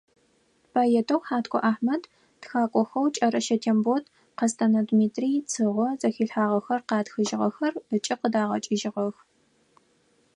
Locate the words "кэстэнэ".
4.37-4.81